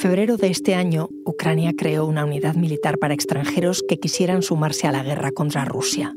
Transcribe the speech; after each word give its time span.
febrero 0.00 0.38
de 0.38 0.48
este 0.48 0.74
año, 0.74 1.10
Ucrania 1.26 1.74
creó 1.76 2.06
una 2.06 2.24
unidad 2.24 2.54
militar 2.54 2.96
para 2.98 3.12
extranjeros 3.12 3.84
que 3.86 3.98
quisieran 3.98 4.40
sumarse 4.42 4.86
a 4.86 4.92
la 4.92 5.02
guerra 5.02 5.30
contra 5.30 5.66
Rusia. 5.66 6.16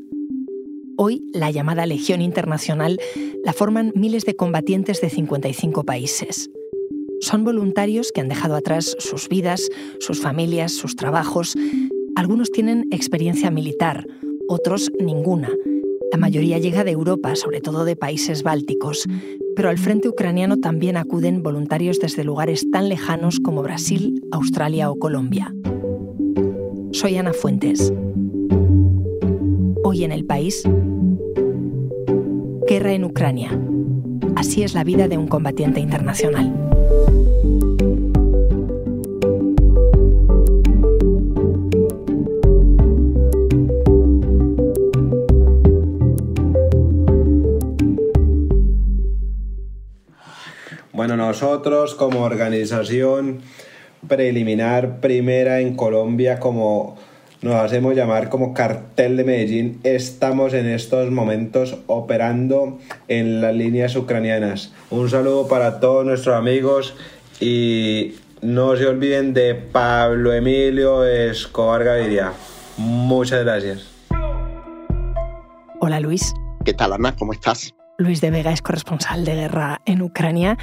Hoy, 0.96 1.22
la 1.34 1.50
llamada 1.50 1.84
Legión 1.84 2.22
Internacional 2.22 2.98
la 3.44 3.52
forman 3.52 3.92
miles 3.94 4.24
de 4.24 4.36
combatientes 4.36 5.02
de 5.02 5.10
55 5.10 5.84
países. 5.84 6.50
Son 7.20 7.44
voluntarios 7.44 8.10
que 8.10 8.22
han 8.22 8.28
dejado 8.28 8.54
atrás 8.54 8.96
sus 8.98 9.28
vidas, 9.28 9.68
sus 10.00 10.18
familias, 10.18 10.72
sus 10.72 10.96
trabajos. 10.96 11.54
Algunos 12.16 12.50
tienen 12.50 12.86
experiencia 12.90 13.50
militar, 13.50 14.06
otros 14.48 14.90
ninguna. 14.98 15.50
La 16.10 16.16
mayoría 16.16 16.58
llega 16.58 16.84
de 16.84 16.92
Europa, 16.92 17.36
sobre 17.36 17.60
todo 17.60 17.84
de 17.84 17.96
países 17.96 18.44
bálticos, 18.44 19.04
pero 19.56 19.68
al 19.68 19.78
frente 19.78 20.08
ucraniano 20.08 20.58
también 20.58 20.96
acuden 20.96 21.42
voluntarios 21.42 21.98
desde 22.00 22.24
lugares 22.24 22.70
tan 22.70 22.88
lejanos 22.88 23.40
como 23.40 23.62
Brasil, 23.62 24.22
Australia 24.32 24.90
o 24.90 24.98
Colombia. 24.98 25.54
Soy 26.92 27.16
Ana 27.16 27.32
Fuentes. 27.32 27.92
Hoy 29.82 30.04
en 30.04 30.12
el 30.12 30.24
país, 30.24 30.62
guerra 32.68 32.92
en 32.92 33.04
Ucrania. 33.04 33.58
Así 34.36 34.62
es 34.62 34.74
la 34.74 34.84
vida 34.84 35.08
de 35.08 35.18
un 35.18 35.28
combatiente 35.28 35.80
internacional. 35.80 36.52
Nosotros 51.26 51.94
como 51.94 52.22
organización 52.22 53.40
preliminar 54.06 55.00
primera 55.00 55.60
en 55.60 55.74
Colombia, 55.74 56.38
como 56.38 56.96
nos 57.40 57.54
hacemos 57.54 57.94
llamar 57.94 58.28
como 58.28 58.52
cartel 58.52 59.16
de 59.16 59.24
Medellín, 59.24 59.80
estamos 59.84 60.52
en 60.52 60.66
estos 60.66 61.10
momentos 61.10 61.78
operando 61.86 62.78
en 63.08 63.40
las 63.40 63.54
líneas 63.54 63.96
ucranianas. 63.96 64.72
Un 64.90 65.08
saludo 65.08 65.48
para 65.48 65.80
todos 65.80 66.04
nuestros 66.04 66.36
amigos 66.36 66.94
y 67.40 68.14
no 68.42 68.76
se 68.76 68.86
olviden 68.86 69.32
de 69.32 69.54
Pablo 69.54 70.32
Emilio 70.32 71.04
Escobar 71.04 71.84
Gaviria. 71.84 72.32
Muchas 72.76 73.44
gracias. 73.44 73.88
Hola 75.80 76.00
Luis. 76.00 76.34
¿Qué 76.64 76.74
tal 76.74 76.92
Ana? 76.92 77.14
¿Cómo 77.16 77.32
estás? 77.32 77.74
Luis 77.96 78.20
de 78.20 78.30
Vega 78.30 78.52
es 78.52 78.60
corresponsal 78.60 79.24
de 79.24 79.34
guerra 79.34 79.80
en 79.86 80.02
Ucrania. 80.02 80.58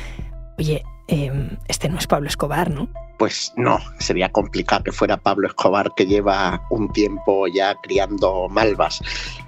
Oye, 0.62 0.84
em, 1.08 1.58
este 1.68 1.90
no 1.90 1.98
es 1.98 2.06
Pablo 2.06 2.28
Escobar, 2.28 2.70
¿no? 2.70 2.88
Pues 3.18 3.52
no, 3.58 3.80
sería 3.98 4.32
complicado 4.32 4.84
que 4.84 4.92
fuera 4.92 5.18
Pablo 5.18 5.48
Escobar 5.48 5.92
que 5.96 6.06
lleva 6.06 6.68
un 6.70 6.94
tiempo 6.94 7.48
ya 7.48 7.74
criando 7.82 8.48
malvas. 8.48 9.02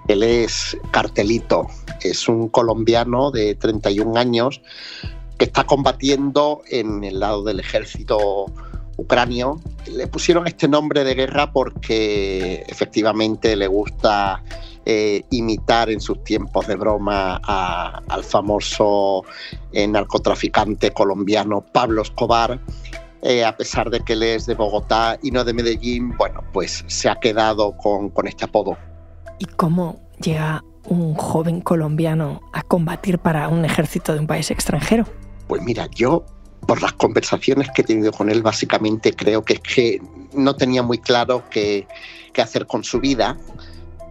Él 0.07 0.23
es 0.23 0.75
Cartelito, 0.89 1.67
es 2.01 2.27
un 2.27 2.49
colombiano 2.49 3.29
de 3.29 3.53
31 3.53 4.17
años 4.17 4.63
que 5.37 5.45
está 5.45 5.65
combatiendo 5.65 6.63
en 6.71 7.03
el 7.03 7.19
lado 7.19 7.43
del 7.43 7.59
ejército 7.59 8.47
ucranio. 8.97 9.61
Le 9.85 10.07
pusieron 10.07 10.47
este 10.47 10.67
nombre 10.67 11.03
de 11.03 11.13
guerra 11.13 11.51
porque 11.51 12.63
efectivamente 12.67 13.55
le 13.55 13.67
gusta 13.67 14.41
eh, 14.85 15.23
imitar 15.29 15.89
en 15.89 16.01
sus 16.01 16.23
tiempos 16.23 16.67
de 16.67 16.75
broma 16.75 17.37
al 17.37 18.23
famoso 18.23 19.23
eh, 19.71 19.87
narcotraficante 19.87 20.91
colombiano 20.91 21.61
Pablo 21.61 22.01
Escobar. 22.01 22.59
Eh, 23.21 23.45
a 23.45 23.55
pesar 23.55 23.89
de 23.89 24.01
que 24.01 24.13
él 24.13 24.23
es 24.23 24.45
de 24.45 24.55
Bogotá 24.55 25.17
y 25.23 25.31
no 25.31 25.45
de 25.45 25.53
Medellín, 25.53 26.13
bueno, 26.17 26.41
pues 26.51 26.83
se 26.87 27.07
ha 27.07 27.15
quedado 27.15 27.77
con, 27.77 28.09
con 28.09 28.27
este 28.27 28.43
apodo. 28.43 28.77
¿Y 29.39 29.45
cómo 29.45 30.01
llega 30.21 30.61
un 30.89 31.13
joven 31.15 31.61
colombiano 31.61 32.41
a 32.51 32.63
combatir 32.63 33.19
para 33.19 33.47
un 33.47 33.63
ejército 33.63 34.13
de 34.13 34.19
un 34.19 34.27
país 34.27 34.51
extranjero? 34.51 35.05
Pues 35.47 35.61
mira, 35.61 35.87
yo 35.95 36.25
por 36.67 36.81
las 36.81 36.93
conversaciones 36.93 37.69
que 37.73 37.83
he 37.83 37.85
tenido 37.85 38.11
con 38.11 38.29
él, 38.29 38.41
básicamente 38.41 39.13
creo 39.13 39.43
que 39.43 39.53
es 39.53 39.59
que 39.61 40.01
no 40.33 40.55
tenía 40.55 40.83
muy 40.83 40.97
claro 40.97 41.43
qué, 41.49 41.87
qué 42.33 42.41
hacer 42.41 42.65
con 42.65 42.83
su 42.83 42.99
vida 42.99 43.37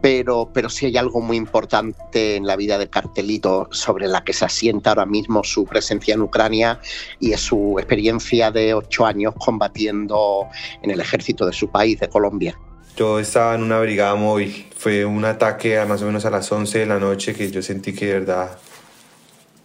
pero, 0.03 0.51
pero 0.53 0.69
sí 0.69 0.87
hay 0.87 0.97
algo 0.97 1.21
muy 1.21 1.37
importante 1.37 2.37
en 2.37 2.45
la 2.45 2.57
vida 2.57 2.77
de 2.77 2.91
Cartelito 2.91 3.69
sobre 3.71 4.09
la 4.09 4.25
que 4.25 4.33
se 4.33 4.45
asienta 4.45 4.91
ahora 4.91 5.07
mismo 5.07 5.45
su 5.45 5.65
presencia 5.65 6.15
en 6.15 6.23
Ucrania 6.23 6.81
y 7.21 7.33
es 7.33 7.41
su 7.41 7.77
experiencia 7.79 8.51
de 8.51 8.75
ocho 8.75 9.07
años 9.07 9.33
combatiendo 9.39 10.49
en 10.83 10.91
el 10.91 11.01
ejército 11.01 11.47
de 11.47 11.53
su 11.53 11.71
país, 11.71 12.01
de 12.01 12.09
Colombia. 12.09 12.59
Yo 12.97 13.21
estaba 13.21 13.55
en 13.55 13.63
una 13.63 13.79
brigada 13.79 14.17
móvil, 14.17 14.67
fue 14.77 15.05
un 15.05 15.25
ataque 15.25 15.79
a 15.79 15.87
más 15.87 16.03
o 16.03 16.07
menos 16.07 16.25
a 16.25 16.31
las 16.31 16.51
11 16.51 16.81
de 16.81 16.87
la 16.87 16.99
noche 16.99 17.33
que 17.33 17.51
yo 17.51 17.63
sentí 17.63 17.95
que 17.95 18.07
de 18.07 18.13
verdad 18.15 18.59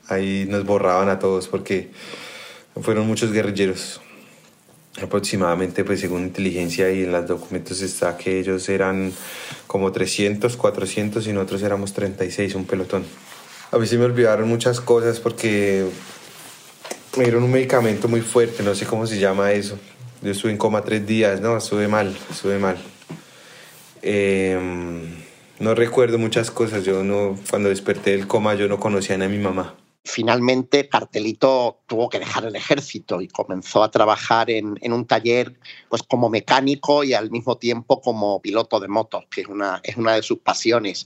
ahí 0.08 0.46
nos 0.48 0.64
borraban 0.66 1.10
a 1.10 1.18
todos 1.18 1.48
porque 1.48 1.92
fueron 2.80 3.08
muchos 3.08 3.32
guerrilleros 3.34 4.00
aproximadamente, 5.02 5.84
pues 5.84 6.00
según 6.00 6.24
inteligencia 6.24 6.92
y 6.92 7.04
en 7.04 7.12
los 7.12 7.28
documentos 7.28 7.82
está 7.82 8.18
que 8.18 8.40
ellos 8.40 8.68
eran 8.70 9.14
como 9.68 9.92
300, 9.92 10.58
400 10.58 11.28
y 11.28 11.34
nosotros 11.34 11.62
éramos 11.64 11.94
36, 11.94 12.56
un 12.56 12.66
pelotón. 12.66 13.04
A 13.72 13.78
mí 13.78 13.86
se 13.86 13.98
me 13.98 14.06
olvidaron 14.06 14.48
muchas 14.48 14.80
cosas 14.80 15.20
porque 15.20 15.86
me 17.18 17.24
dieron 17.24 17.44
un 17.44 17.52
medicamento 17.52 18.08
muy 18.08 18.22
fuerte, 18.22 18.64
no 18.64 18.74
sé 18.76 18.86
cómo 18.86 19.06
se 19.06 19.20
llama 19.20 19.52
eso. 19.52 19.78
Yo 20.22 20.32
estuve 20.32 20.52
en 20.52 20.58
coma 20.58 20.82
tres 20.82 21.06
días, 21.06 21.42
no, 21.42 21.58
estuve 21.58 21.88
mal, 21.88 22.16
estuve 22.32 22.58
mal. 22.58 22.78
Em, 24.02 25.16
no 25.60 25.76
recuerdo 25.76 26.18
muchas 26.18 26.50
cosas, 26.50 26.86
yo 26.86 27.04
no, 27.04 27.38
cuando 27.50 27.70
desperté 27.70 28.12
del 28.12 28.28
coma 28.28 28.56
yo 28.56 28.68
no 28.68 28.80
conocía 28.80 29.16
a 29.16 29.28
mi 29.28 29.38
mamá 29.38 29.76
finalmente 30.18 30.90
Cartelito 30.90 31.82
tuvo 31.86 32.10
que 32.10 32.18
dejar 32.18 32.44
el 32.44 32.56
ejército 32.56 33.22
y 33.22 33.28
comenzó 33.28 33.84
a 33.84 33.92
trabajar 33.92 34.50
en, 34.50 34.80
un 34.92 35.06
taller 35.06 35.60
pues 35.90 36.02
como 36.02 36.28
mecánico 36.28 37.04
y 37.04 37.14
al 37.14 37.30
mismo 37.30 37.60
tiempo 37.60 38.02
como 38.02 38.42
piloto 38.42 38.80
de 38.80 38.88
motos, 38.88 39.26
que 39.30 39.42
es 39.42 39.48
una, 39.48 39.80
es 39.84 39.96
una 39.96 40.16
de 40.16 40.24
sus 40.24 40.40
pasiones. 40.40 41.06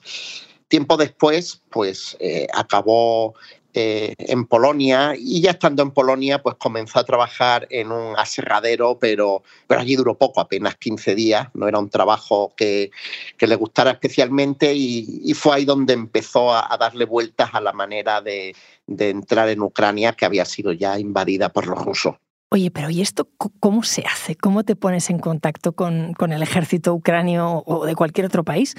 Tiempo 0.69 0.95
después, 0.95 1.61
pues 1.69 2.16
eh, 2.22 2.47
acabó 2.53 3.35
eh, 3.74 4.14
en 4.18 4.46
Polonia 4.46 5.14
y 5.18 5.42
ya 5.42 5.52
estando 5.52 5.82
en 5.84 5.92
Polonia 5.92 6.42
pues 6.42 6.56
comenzó 6.56 7.00
a 7.00 7.04
trabajar 7.04 7.68
en 7.70 7.92
un 7.92 8.18
aserradero 8.18 8.98
pero, 9.00 9.44
pero 9.68 9.82
allí 9.82 9.96
duró 9.96 10.18
poco, 10.18 10.42
apenas 10.42 10.76
15 10.76 11.16
días, 11.16 11.48
no 11.54 11.68
era 11.68 11.80
un 11.80 11.90
trabajo 11.90 12.54
que, 12.56 12.92
le 13.40 13.56
gustara 13.56 13.92
especialmente 13.92 14.74
y, 14.74 15.34
fue 15.34 15.56
ahí 15.56 15.66
donde 15.66 15.94
empezó 15.94 16.54
a, 16.54 16.78
darle 16.78 17.06
vueltas 17.06 17.50
a 17.54 17.62
la 17.62 17.74
manera 17.74 18.22
de, 18.22 18.56
entrar 18.88 19.50
en 19.50 19.62
Ucrania 19.62 20.14
que 20.14 20.26
había 20.26 20.46
sido 20.46 20.74
ya 20.74 21.00
invadida 21.00 21.50
por 21.50 21.68
los 21.68 21.84
rusos. 21.84 22.16
Oye, 22.50 22.70
pero 22.72 22.90
¿y 22.90 23.02
esto 23.02 23.30
cómo 23.59 23.84
se 23.84 24.03
hace? 24.06 24.36
¿Cómo 24.36 24.64
te 24.64 24.76
pones 24.76 25.09
en 25.09 25.20
contacto 25.20 25.72
con, 25.72 26.14
con 26.14 26.34
el 26.34 26.44
ejército 26.44 26.94
ucranio 26.94 27.64
o 27.66 27.86
de 27.86 27.96
cualquier 27.96 28.26
otro 28.26 28.44
país 28.44 28.76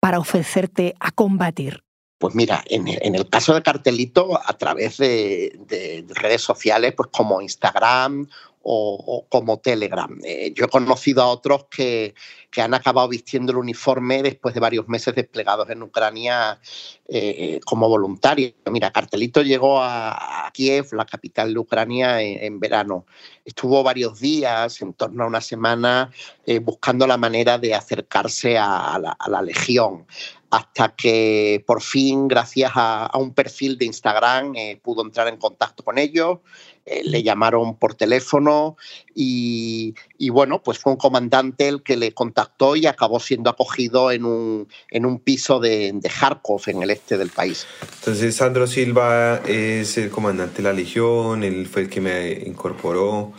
para 0.00 0.20
ofrecerte 0.20 0.94
a 1.00 1.10
combatir? 1.10 1.82
Pues 2.18 2.34
mira, 2.34 2.64
en 2.66 2.88
el, 2.88 3.28
caso 3.28 3.54
de 3.54 3.62
Cartelito, 3.62 4.40
a 4.44 4.58
través 4.58 4.96
de, 4.96 6.04
redes 6.08 6.42
sociales, 6.42 6.92
pues 6.96 7.10
como 7.12 7.40
Instagram 7.40 8.28
o, 8.60 9.24
como 9.28 9.60
Telegram. 9.60 10.18
Eh, 10.24 10.52
yo 10.54 10.64
he 10.64 10.68
conocido 10.68 11.22
a 11.22 11.28
otros 11.28 11.66
que, 11.70 12.14
han 12.56 12.74
acabado 12.74 13.06
vistiendo 13.06 13.52
el 13.52 13.58
uniforme 13.58 14.20
después 14.20 14.52
de 14.52 14.58
varios 14.58 14.88
meses 14.88 15.14
desplegados 15.14 15.70
en 15.70 15.80
Ucrania 15.80 16.58
eh, 17.06 17.60
como 17.64 17.88
voluntarios. 17.88 18.52
Mira, 18.68 18.90
Cartelito 18.90 19.42
llegó 19.42 19.80
a, 19.80 20.50
Kiev, 20.52 20.92
la 20.92 21.04
capital 21.06 21.54
de 21.54 21.60
Ucrania, 21.60 22.20
en, 22.20 22.58
verano. 22.58 23.06
Estuvo 23.44 23.84
varios 23.84 24.18
días, 24.18 24.82
en 24.82 24.92
torno 24.92 25.22
a 25.22 25.28
una 25.28 25.40
semana, 25.40 26.10
eh, 26.44 26.58
buscando 26.58 27.06
la 27.06 27.16
manera 27.16 27.58
de 27.58 27.76
acercarse 27.76 28.58
a 28.58 28.98
la 28.98 29.42
Legión 29.42 30.04
hasta 30.50 30.94
que 30.94 31.62
por 31.66 31.82
fin, 31.82 32.26
gracias 32.26 32.72
a, 32.74 33.10
un 33.14 33.34
perfil 33.34 33.76
de 33.76 33.84
Instagram, 33.84 34.54
eh, 34.56 34.80
pudo 34.82 35.02
entrar 35.02 35.28
en 35.28 35.36
contacto 35.36 35.82
con 35.82 35.98
ellos, 35.98 36.38
eh, 36.86 37.02
le 37.04 37.22
llamaron 37.22 37.76
por 37.76 37.94
teléfono 37.94 38.76
y, 39.14 39.94
bueno, 40.30 40.62
pues 40.62 40.78
fue 40.78 40.92
un 40.92 40.98
comandante 40.98 41.68
el 41.68 41.82
que 41.82 41.96
le 41.96 42.12
contactó 42.12 42.76
y 42.76 42.86
acabó 42.86 43.20
siendo 43.20 43.50
acogido 43.50 44.10
en 44.10 44.24
un, 44.24 44.68
en 44.90 45.04
un 45.04 45.18
piso 45.18 45.60
de, 45.60 45.92
de 45.92 46.08
Kharkov, 46.08 46.62
en 46.68 46.82
el 46.82 46.90
este 46.90 47.18
del 47.18 47.30
país. 47.30 47.66
Entonces, 47.98 48.36
Sandro 48.36 48.66
Silva 48.66 49.42
es 49.46 49.98
el 49.98 50.10
comandante 50.10 50.58
de 50.58 50.62
la 50.62 50.72
Legión, 50.72 51.44
él 51.44 51.66
fue 51.66 51.82
el 51.82 51.90
que 51.90 52.00
me 52.00 52.32
incorporó. 52.46 53.32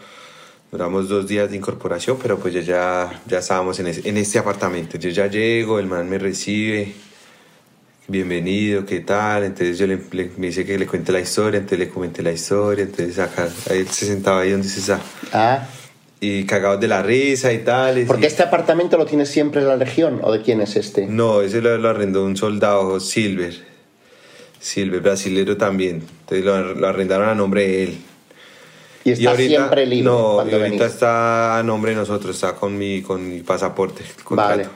Duramos 0.72 1.10
dos 1.10 1.28
días 1.28 1.50
de 1.50 1.58
incorporación, 1.58 2.18
pero 2.22 2.38
pues 2.38 2.54
ya, 2.54 2.62
ya, 2.62 3.22
ya 3.26 3.40
estábamos 3.40 3.80
en, 3.80 3.88
en 3.88 4.18
este 4.18 4.38
apartamento. 4.38 4.98
Yo 4.98 5.10
ya 5.10 5.26
llego, 5.28 5.80
el 5.80 5.88
man 5.88 6.08
me 6.08 6.20
recibe, 6.20 6.94
bienvenido, 8.10 8.86
¿qué 8.86 9.00
tal? 9.00 9.44
Entonces 9.44 9.78
yo 9.78 9.88
le, 9.88 9.98
me 10.38 10.48
dice 10.48 10.66
que 10.66 10.78
le 10.78 10.88
cuente 10.88 11.12
la 11.12 11.20
historia, 11.20 11.58
entonces 11.60 11.80
le 11.80 11.90
comenté 11.90 12.24
la 12.24 12.32
historia, 12.32 12.84
entonces 12.84 13.18
acá, 13.20 13.48
ahí 13.70 13.86
se 13.86 14.08
sentaba 14.08 14.42
ahí 14.42 14.52
donde 14.52 14.68
se 14.68 14.80
está. 14.80 15.00
Ah. 15.32 15.68
y 16.20 16.44
cagados 16.46 16.82
de 16.82 16.88
la 16.88 17.02
risa 17.02 17.54
y 17.54 17.60
tal. 17.60 18.04
¿Porque 18.06 18.28
este 18.28 18.44
apartamento 18.44 18.98
lo 18.98 19.06
tiene 19.06 19.26
siempre 19.26 19.62
la 19.62 19.78
Legión 19.78 20.20
o 20.24 20.32
de 20.32 20.42
quién 20.42 20.60
es 20.60 20.76
este? 20.76 21.06
No, 21.06 21.42
ese 21.42 21.62
lo, 21.62 21.88
arrendó 21.88 22.26
un 22.26 22.36
soldado, 22.36 23.00
Silver. 23.00 23.54
Silver, 24.60 25.02
brasilero 25.02 25.56
también. 25.56 26.04
Entonces 26.22 26.46
lo, 26.46 26.88
arrendaron 26.88 27.30
a 27.30 27.36
nombre 27.36 27.68
de 27.68 27.84
él. 27.84 27.98
¿Y 29.10 29.26
está 29.26 29.36
siempre 29.36 29.86
libre? 29.86 30.06
No, 30.06 30.46
y 30.48 30.54
ahorita 30.54 30.86
está 30.86 31.58
a 31.58 31.64
nombre 31.64 31.92
de 31.92 31.98
nosotros, 31.98 32.36
está 32.36 32.56
con 32.56 32.78
mi, 32.78 33.02
con 33.02 33.28
mi 33.28 33.42
pasaporte, 33.42 34.04
Vale. 34.30 34.68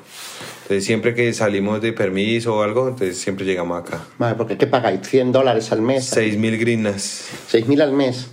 Entonces 0.63 0.85
siempre 0.85 1.13
que 1.13 1.33
salimos 1.33 1.81
de 1.81 1.91
permiso 1.91 2.55
o 2.55 2.63
algo, 2.63 2.87
entonces 2.87 3.17
siempre 3.17 3.45
llegamos 3.45 3.81
acá. 3.81 4.05
Vale, 4.17 4.35
porque 4.35 4.57
¿qué 4.57 4.65
pagáis? 4.65 5.01
¿100 5.01 5.31
dólares 5.31 5.71
al 5.73 5.81
mes? 5.81 6.05
6 6.05 6.37
mil 6.37 6.57
grinas. 6.57 7.27
¿6 7.51 7.65
mil 7.65 7.81
al 7.81 7.91
mes? 7.91 8.29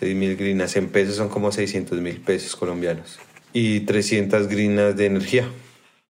6 0.00 0.16
mil 0.16 0.36
grinas 0.36 0.74
en 0.76 0.88
pesos 0.88 1.14
son 1.14 1.28
como 1.28 1.52
600 1.52 2.00
mil 2.00 2.20
pesos 2.20 2.56
colombianos. 2.56 3.18
Y 3.52 3.80
300 3.80 4.48
grinas 4.48 4.96
de 4.96 5.06
energía. 5.06 5.48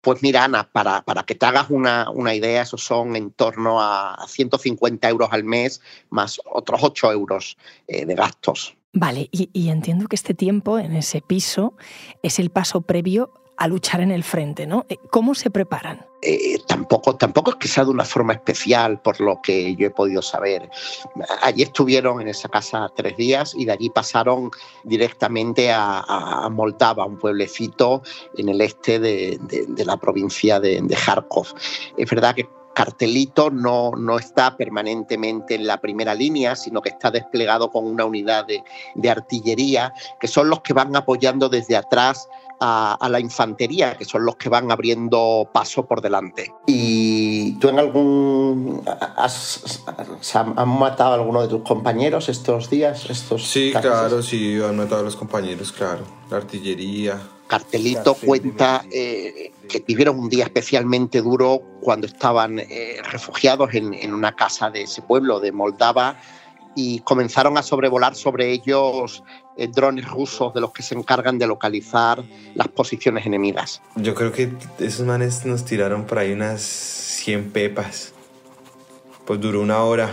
Pues 0.07 0.23
mira, 0.23 0.45
Ana, 0.45 0.71
para, 0.71 1.03
para 1.03 1.25
que 1.25 1.35
te 1.35 1.47
hagas 1.47 1.69
una, 1.69 2.11
una, 2.11 2.33
idea, 2.33 2.63
esos 2.63 2.81
son 2.81 3.17
en 3.17 3.33
torno 3.33 3.83
a 3.83 4.25
150 4.29 5.09
euros 5.09 5.31
al 5.33 5.43
mes 5.43 5.81
más 6.11 6.41
otros 6.45 6.79
8 6.81 7.11
euros 7.11 7.59
eh, 7.89 8.07
de 8.07 8.15
gastos. 8.15 8.77
Vale, 8.93 9.29
y, 9.33 9.51
y 9.53 9.69
entiendo 9.71 10.07
que 10.07 10.15
este 10.15 10.33
tiempo 10.33 10.79
en 10.79 10.95
ese 10.95 11.23
piso 11.23 11.75
es 12.23 12.39
el 12.39 12.51
paso 12.51 12.83
previo 12.83 13.33
a 13.57 13.69
luchar 13.69 14.01
en 14.01 14.11
el 14.11 14.23
frente, 14.23 14.67
¿no? 14.67 14.85
Eh, 14.89 14.99
¿Cómo 15.11 15.35
se 15.35 15.51
preparan? 15.51 16.07
Eh, 16.23 16.59
tampoco, 16.67 17.17
tampoco 17.17 17.51
es 17.53 17.57
que 17.57 17.69
sea 17.69 17.85
de 17.85 17.91
una 17.91 18.05
forma 18.05 18.33
especial, 18.33 19.01
por 19.01 19.21
lo 19.21 19.41
que 19.43 19.75
yo 19.77 19.87
he 19.87 19.91
podido 19.91 20.23
saber. 20.23 20.69
Allí 21.43 21.63
estuvieron 21.63 22.21
en 22.21 22.29
esa 22.29 22.49
casa 22.49 22.91
tres 22.95 23.17
días 23.17 23.55
y 23.57 23.65
de 23.65 23.73
allí 23.73 23.91
pasaron 23.91 24.51
directamente 24.85 25.71
a, 25.73 26.49
Moldava, 26.51 27.07
un 27.07 27.19
pueblecito 27.19 28.03
en 28.37 28.49
el 28.49 28.61
este 28.61 28.99
de, 28.99 29.39
la 29.85 29.97
provincia 29.97 30.59
de, 30.59 30.81
de 30.83 30.97
Kharkov. 30.97 31.47
Es 31.97 32.11
verdad 32.11 32.35
que 32.35 32.49
Cartelito 32.77 33.51
no, 33.51 33.93
no, 33.97 34.19
está 34.19 34.55
permanentemente 34.55 35.55
en 35.55 35.67
la 35.67 35.81
primera 35.81 36.15
línea, 36.15 36.55
sino 36.55 36.83
que 36.83 36.91
está 36.91 37.11
desplegado 37.11 37.71
con 37.71 37.87
una 37.87 38.05
unidad 38.05 38.45
de, 38.45 38.63
de 38.95 39.09
artillería, 39.09 39.95
que 40.21 40.29
son 40.29 40.51
los 40.51 40.61
que 40.61 40.75
van 40.75 40.95
apoyando 40.95 41.49
desde 41.49 41.75
atrás 41.75 42.29
a, 42.61 43.09
la 43.11 43.19
infantería, 43.19 43.97
que 43.97 44.05
son 44.05 44.27
los 44.27 44.37
que 44.37 44.51
van 44.51 44.71
abriendo 44.71 45.49
paso 45.55 45.87
por 45.87 46.03
delante. 46.03 46.53
¿Y 46.67 47.53
tú 47.59 47.71
en 47.71 47.79
algún... 47.79 48.83
Has, 49.17 49.83
han 50.35 50.69
matado 50.69 51.13
a 51.13 51.15
alguno 51.15 51.41
de 51.41 51.49
tus 51.49 51.63
compañeros 51.63 52.29
estos 52.29 52.69
días? 52.69 53.09
Estos 53.09 53.47
sí, 53.47 53.73
claro, 53.73 54.23
sí, 54.23 54.61
han 54.63 54.77
matado 54.77 55.01
a 55.01 55.05
los 55.05 55.17
compañeros, 55.17 55.73
claro. 55.73 56.05
La 56.31 56.39
artillería. 56.39 57.21
Cartelito 57.47 58.15
cuenta 58.15 58.85
eh, 58.91 59.53
que 59.67 59.81
vivieron 59.87 60.19
un 60.19 60.29
día 60.29 60.45
especialmente 60.45 61.23
duro 61.23 61.61
cuando 61.81 62.07
estaban 62.07 62.59
eh, 62.59 62.99
refugiados 63.11 63.75
en, 63.75 63.95
en 63.95 64.15
una 64.15 64.35
casa 64.35 64.71
de 64.71 64.83
ese 64.83 65.03
pueblo, 65.03 65.41
de 65.41 65.53
Moldava, 65.53 66.17
y 66.77 67.01
comenzaron 67.01 67.57
a 67.59 67.63
sobrevolar 67.63 68.15
sobre 68.15 68.53
ellos 68.53 69.25
eh, 69.57 69.67
drones 69.67 70.07
rusos 70.07 70.53
de 70.53 70.61
los 70.61 70.73
que 70.73 70.83
se 70.83 70.95
encargan 70.95 71.39
de 71.39 71.47
localizar 71.47 72.23
las 72.55 72.69
posiciones 72.69 73.25
enemigas. 73.25 73.81
Yo 73.97 74.15
creo 74.15 74.31
que 74.31 74.53
esos 74.79 75.07
manes 75.07 75.47
nos 75.47 75.65
tiraron 75.65 76.05
por 76.05 76.19
ahí 76.19 76.33
unas 76.33 76.61
100 76.61 77.51
pepas. 77.51 78.13
Pues 79.25 79.41
duró 79.41 79.63
una 79.63 79.83
hora. 79.83 80.11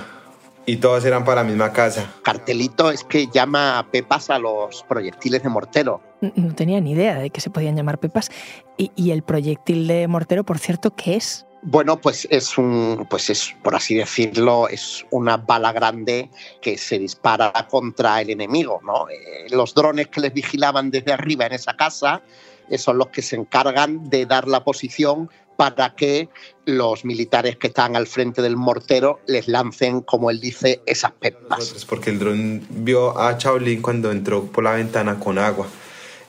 Y 0.66 0.78
todas 0.78 1.04
eran 1.04 1.26
para 1.26 1.44
la 1.44 1.50
misma 1.50 1.74
casa. 1.74 2.14
Cartelito 2.24 2.90
es 2.90 3.04
que 3.04 3.28
llama 3.28 3.86
pepas 3.92 4.30
a 4.30 4.40
los 4.40 4.84
proyectiles 4.84 5.44
de 5.44 5.50
mortero. 5.50 6.02
No 6.36 6.56
tenía 6.56 6.80
ni 6.82 6.92
idea 6.92 7.20
de 7.20 7.30
que 7.30 7.42
se 7.42 7.50
podían 7.50 7.76
llamar 7.76 8.00
pepas. 8.00 8.30
¿Y, 8.78 8.92
y 8.96 9.12
el 9.12 9.24
proyectil 9.24 9.88
de 9.88 10.08
mortero, 10.08 10.44
por 10.44 10.60
cierto, 10.60 10.96
qué 10.96 11.16
es? 11.16 11.46
Bueno, 11.66 12.00
pues 12.00 12.28
es 12.30 12.58
un, 12.58 13.08
pues 13.10 13.30
es, 13.30 13.56
por 13.64 13.74
así 13.74 13.96
decirlo, 13.96 14.68
es 14.68 15.06
una 15.12 15.38
bala 15.38 15.72
grande 15.72 16.30
que 16.62 16.78
se 16.78 17.00
dispara 17.00 17.54
contra 17.70 18.20
el 18.20 18.32
enemigo, 18.32 18.82
¿no? 18.84 19.08
Eh, 19.10 19.48
los 19.50 19.74
drones 19.74 20.10
que 20.10 20.20
les 20.20 20.34
vigilaban 20.34 20.92
desde 20.92 21.14
arriba 21.14 21.46
en 21.46 21.54
esa 21.54 21.74
casa 21.78 22.22
eh, 22.70 22.78
son 22.78 22.98
los 22.98 23.08
que 23.08 23.22
se 23.22 23.38
encargan 23.38 24.10
de 24.10 24.26
dar 24.26 24.46
la 24.50 24.66
posición 24.66 25.30
para 25.56 25.96
que 25.96 26.28
los 26.66 27.06
militares 27.06 27.56
que 27.56 27.68
están 27.68 27.96
al 27.96 28.08
frente 28.08 28.42
del 28.42 28.58
mortero 28.58 29.22
les 29.28 29.48
lancen, 29.48 30.02
como 30.02 30.32
él 30.32 30.42
dice, 30.42 30.82
esas 30.86 31.12
pepas. 31.12 31.86
Porque 31.88 32.10
el 32.10 32.20
dron 32.20 32.62
vio 32.70 33.18
a 33.18 33.38
cuando 33.82 34.12
entró 34.12 34.46
por 34.48 34.66
la 34.66 34.74
ventana 34.74 35.18
con 35.18 35.38
agua. 35.38 35.68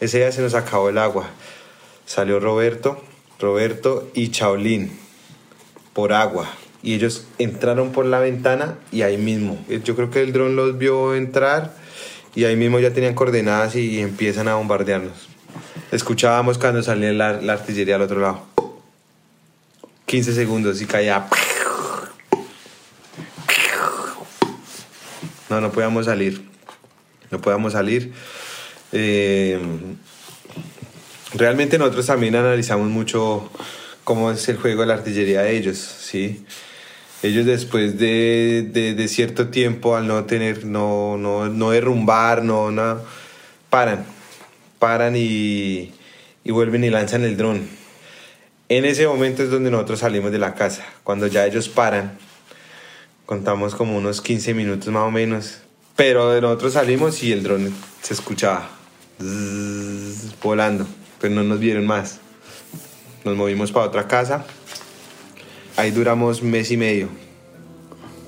Ese 0.00 0.19
día 0.19 0.32
se 0.32 0.43
nos 0.43 0.55
acabó 0.55 0.88
el 0.88 0.99
agua. 0.99 1.26
Salió 2.06 2.41
Roberto, 2.41 3.02
Roberto 3.38 4.11
y 4.14 4.31
Chaolín 4.31 4.99
por 5.93 6.12
agua. 6.12 6.50
Y 6.82 6.94
ellos 6.94 7.26
entraron 7.38 7.93
por 7.93 8.05
la 8.05 8.19
ventana 8.19 8.76
y 8.93 9.02
ahí 9.02 9.17
mismo. 9.17 9.58
Yo 9.85 9.96
creo 9.96 10.11
que 10.11 10.23
el 10.23 10.32
dron 10.32 10.56
los 10.56 10.76
vio 10.76 11.14
entrar 11.14 11.73
y 12.35 12.44
ahí 12.44 12.56
mismo 12.56 12.79
ya 12.79 12.93
tenían 12.93 13.14
coordenadas 13.14 13.76
y 13.76 14.00
empiezan 14.00 14.49
a 14.49 14.56
bombardearnos. 14.56 15.29
Escuchábamos 15.93 16.58
cuando 16.58 16.82
salía 16.82 17.12
la, 17.12 17.52
artillería 17.52 17.94
al 17.94 18.02
otro 18.02 18.20
lado. 18.20 18.43
15 20.06 20.35
segundos 20.35 20.82
y 20.82 20.87
caía. 20.87 21.26
No, 25.49 25.61
no 25.61 25.70
podíamos 25.70 26.06
salir. 26.06 26.44
No 27.31 27.40
podíamos 27.40 27.75
salir. 27.75 28.12
Eh, 28.96 29.58
realmente 31.35 31.79
nosotros 31.79 32.06
también 32.06 32.37
analizamos 32.37 32.88
mucho 32.88 33.50
cómo 34.05 34.31
es 34.31 34.49
el 34.49 34.56
juego 34.56 34.82
de 34.82 34.87
la 34.87 34.94
artillería 34.94 35.43
de 35.43 35.56
ellos, 35.56 35.79
¿sí? 35.79 36.44
Ellos 37.25 37.44
después 37.44 37.99
de, 37.99 38.62
de, 38.96 39.08
cierto 39.08 39.49
tiempo, 39.49 39.96
al 39.96 40.06
no 40.06 40.25
tener, 40.26 40.64
no, 40.64 41.17
no, 41.17 41.49
no 41.49 41.70
derrumbar, 41.70 42.44
no, 42.44 42.70
no, 42.70 43.00
paran, 43.69 44.05
paran 44.79 45.17
y, 45.17 45.93
y 46.44 46.50
vuelven 46.52 46.85
y 46.85 46.90
lanzan 46.90 47.25
el 47.25 47.37
dron. 47.37 47.67
En 48.69 48.85
ese 48.85 49.08
momento 49.08 49.43
es 49.43 49.50
donde 49.50 49.73
nosotros 49.73 50.00
salimos 50.00 50.31
de 50.31 50.38
la 50.38 50.55
casa, 50.55 50.85
cuando 51.02 51.26
ya 51.26 51.44
ellos 51.47 51.69
paran, 51.69 52.17
contamos 53.26 53.75
como 53.75 53.97
unos 53.97 54.20
15 54.20 54.55
minutos 54.55 54.87
más 54.88 55.02
o 55.02 55.11
menos, 55.11 55.62
pero 55.97 56.40
nosotros 56.40 56.75
salimos 56.75 57.23
y 57.25 57.32
el 57.32 57.43
dron 57.43 57.75
se 58.02 58.14
escuchaba 58.14 58.84
volando, 60.43 60.87
pero 61.21 61.35
no 61.35 61.43
nos 61.43 61.59
vieron 61.59 61.87
más. 61.87 62.21
Nos 63.25 63.37
movimos 63.37 63.73
para 63.73 63.87
otra 63.87 64.07
casa. 64.07 64.45
Ahí 65.76 65.90
duramos 65.90 66.43
mes 66.43 66.71
y 66.71 66.76
medio 66.76 67.09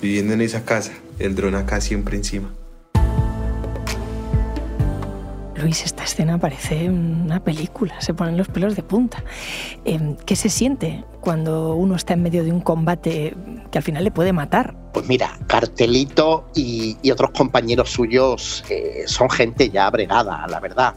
viviendo 0.00 0.35
en 0.35 0.41
esa 0.41 0.65
casa. 0.65 0.93
El 1.19 1.35
dron 1.35 1.55
acá 1.55 1.81
siempre 1.81 2.17
encima. 2.17 2.50
Luis, 5.59 5.85
esta 5.85 6.05
escena 6.05 6.39
parece 6.39 6.91
una 6.91 7.43
película, 7.43 8.01
se 8.01 8.13
ponen 8.13 8.37
los 8.37 8.49
pelos 8.49 8.77
de 8.77 8.83
punta. 8.83 9.25
Em, 9.85 10.17
¿Qué 10.17 10.37
se 10.37 10.49
siente 10.49 11.05
cuando 11.21 11.75
uno 11.75 11.97
está 11.97 12.15
en 12.15 12.23
medio 12.23 12.45
de 12.45 12.53
un 12.53 12.61
combate 12.61 13.35
que 13.71 13.79
al 13.79 13.85
final 13.85 14.05
le 14.05 14.11
puede 14.11 14.33
matar? 14.33 14.77
Pues 14.93 15.09
mira, 15.09 15.39
Cartelito 15.47 16.49
y, 16.55 16.97
otros 17.11 17.31
compañeros 17.31 17.91
suyos 17.91 18.65
eh, 18.69 19.05
son 19.07 19.31
gente 19.31 19.71
ya 19.71 19.89
bregada, 19.91 20.47
la 20.47 20.61
verdad. 20.61 20.95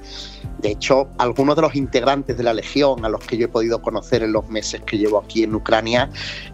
De 0.62 0.72
hecho, 0.72 1.08
algunos 1.18 1.56
de 1.56 1.62
los 1.62 1.76
integrantes 1.76 2.38
de 2.38 2.44
la 2.44 2.54
Legión 2.54 3.06
a 3.06 3.10
los 3.10 3.22
que 3.22 3.38
yo 3.38 3.46
he 3.46 3.50
podido 3.50 3.82
conocer 3.82 4.24
en 4.24 4.34
los 4.34 4.50
meses 4.50 4.82
que 4.82 4.98
llevo 4.98 5.20
aquí 5.20 5.44
en 5.44 5.56
Ucrania 5.56 6.10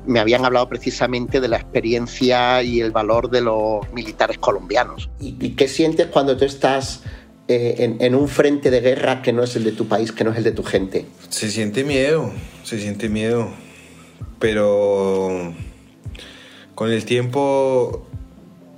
me 0.06 0.20
habían 0.20 0.46
hablado 0.46 0.70
precisamente 0.70 1.42
de 1.42 1.48
la 1.48 1.58
experiencia 1.58 2.62
y 2.62 2.82
el 2.82 2.92
valor 2.92 3.32
de 3.32 3.42
los 3.42 3.92
militares 3.94 4.38
colombianos. 4.38 5.10
¿Y, 5.20 5.50
qué 5.56 5.68
sientes 5.68 6.08
cuando 6.08 6.38
tú 6.38 6.46
estás 6.46 7.02
eh, 7.48 7.96
en, 8.00 8.16
un 8.16 8.28
frente 8.28 8.72
de 8.72 8.82
guerra 8.82 9.22
que 9.22 9.34
no 9.34 9.44
es 9.44 9.56
el 9.56 9.64
de 9.64 9.72
tu 9.72 9.88
país, 9.88 10.12
que 10.12 10.24
no 10.24 10.32
es 10.32 10.38
el 10.38 10.44
de 10.44 10.52
tu 10.52 10.64
gente? 10.64 11.06
Se 11.30 11.50
siente 11.50 11.84
miedo, 11.84 12.32
se 12.64 12.80
siente 12.80 13.10
miedo, 13.10 13.50
pero 14.40 15.54
con 16.74 16.92
el 16.92 17.06
tiempo, 17.06 18.06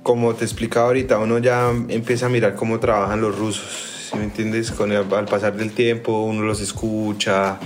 como 0.02 0.34
te 0.34 0.44
explicaba 0.44 0.86
ahorita, 0.86 1.18
uno 1.18 1.38
ya 1.38 1.70
empieza 1.88 2.26
a 2.26 2.28
mirar 2.28 2.54
cómo 2.54 2.78
trabajan 2.80 3.20
los 3.20 3.36
rusos 3.38 3.88
si 4.08 4.16
me 4.16 4.24
entiendes? 4.24 4.70
Con 4.70 4.92
al 4.92 5.26
pasar 5.26 5.56
del 5.56 5.72
tiempo 5.72 6.22
uno 6.22 6.42
los 6.42 6.60
escucha, 6.60 7.58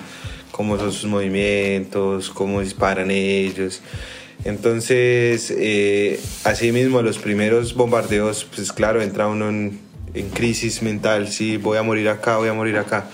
cómo 0.51 0.77
son 0.79 0.93
sus 0.93 1.09
movimientos, 1.09 2.31
cómo 2.31 2.61
disparan 2.61 3.11
ellos. 3.11 3.81
Entonces, 4.45 5.53
eh, 5.57 6.19
así 6.45 6.73
mismo, 6.73 7.01
los 7.03 7.19
primeros 7.19 7.75
bombardeos, 7.75 8.45
pues 8.45 8.73
claro, 8.73 9.01
entra 9.01 9.29
uno 9.29 9.71
en, 10.15 10.31
crisis 10.31 10.83
mental, 10.83 11.29
sí, 11.29 11.57
voy 11.57 11.79
a 11.79 11.83
morir 11.83 12.09
acá, 12.09 12.37
voy 12.37 12.49
a 12.49 12.55
morir 12.55 12.79
acá. 12.79 13.07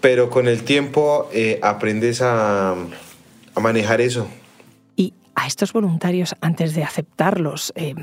Pero 0.00 0.30
con 0.30 0.48
el 0.48 0.62
tiempo 0.62 1.28
eh, 1.32 1.58
aprendes 1.62 2.20
a, 2.22 2.74
manejar 3.60 4.00
eso. 4.00 4.28
Y 4.96 5.14
a 5.34 5.46
estos 5.46 5.72
voluntarios, 5.72 6.36
antes 6.40 6.74
de 6.74 6.84
aceptarlos, 6.84 7.72
eh, 7.74 7.94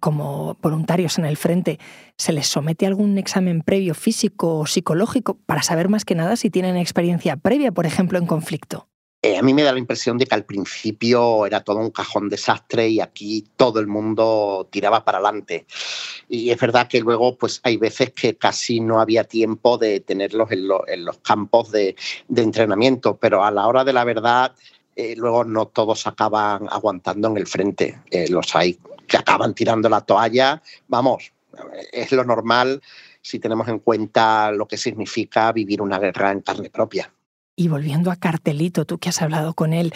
como 0.00 0.56
voluntarios 0.60 1.18
en 1.18 1.26
el 1.26 1.36
frente, 1.36 1.78
¿se 2.16 2.32
les 2.32 2.48
somete 2.48 2.86
algún 2.86 3.18
examen 3.18 3.62
previo 3.62 3.94
físico 3.94 4.58
o 4.58 4.66
psicológico 4.66 5.38
para 5.46 5.62
saber 5.62 5.88
más 5.88 6.04
que 6.04 6.16
nada 6.16 6.34
si 6.34 6.50
tienen 6.50 6.76
experiencia 6.76 7.36
previa, 7.36 7.70
por 7.70 7.86
ejemplo, 7.86 8.18
en 8.18 8.26
conflicto? 8.26 8.88
Eh, 9.24 9.38
a 9.38 9.42
mí 9.42 9.54
me 9.54 9.62
da 9.62 9.72
la 9.72 9.78
impresión 9.78 10.18
de 10.18 10.26
que 10.26 10.34
al 10.34 10.44
principio 10.44 11.46
era 11.46 11.62
todo 11.62 11.78
un 11.78 11.92
cajón 11.92 12.28
desastre 12.28 12.88
y 12.88 12.98
aquí 12.98 13.46
todo 13.56 13.78
el 13.78 13.86
mundo 13.86 14.66
tiraba 14.68 15.04
para 15.04 15.18
adelante. 15.18 15.64
Y 16.28 16.50
es 16.50 16.58
verdad 16.58 16.88
que 16.88 16.98
luego 17.00 17.38
pues 17.38 17.60
hay 17.62 17.76
veces 17.76 18.12
que 18.12 18.36
casi 18.36 18.80
no 18.80 19.00
había 19.00 19.22
tiempo 19.22 19.78
de 19.78 20.00
tenerlos 20.00 20.50
en, 20.50 20.66
los 20.66 21.18
campos 21.18 21.70
de, 21.70 21.94
entrenamiento, 22.34 23.16
pero 23.16 23.44
a 23.44 23.52
la 23.52 23.68
hora 23.68 23.84
de 23.84 23.92
la 23.92 24.02
verdad 24.02 24.56
eh, 24.96 25.14
luego 25.16 25.44
no 25.44 25.68
todos 25.68 26.04
acaban 26.08 26.66
aguantando 26.68 27.28
en 27.28 27.36
el 27.36 27.46
frente. 27.46 28.00
Eh, 28.10 28.28
los 28.28 28.56
hay 28.56 28.76
que 29.06 29.18
acaban 29.18 29.54
tirando 29.54 29.88
la 29.88 30.00
toalla. 30.00 30.60
Vamos, 30.88 31.32
es 31.92 32.10
lo 32.10 32.24
normal 32.24 32.82
si 33.20 33.38
tenemos 33.38 33.68
en 33.68 33.78
cuenta 33.78 34.50
lo 34.50 34.66
que 34.66 34.76
significa 34.76 35.52
vivir 35.52 35.80
una 35.80 36.00
guerra 36.00 36.32
en 36.32 36.40
carne 36.40 36.70
propia. 36.70 37.12
Y 37.56 37.68
volviendo 37.68 38.10
a 38.10 38.16
Cartelito, 38.16 38.84
tú 38.84 38.98
que 38.98 39.10
has 39.10 39.20
hablado 39.20 39.54
con 39.54 39.72
él, 39.72 39.92